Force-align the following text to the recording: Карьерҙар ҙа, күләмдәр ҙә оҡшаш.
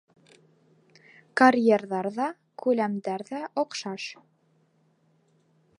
Карьерҙар 1.41 2.09
ҙа, 2.15 2.27
күләмдәр 2.63 3.27
ҙә 3.29 3.43
оҡшаш. 3.65 4.09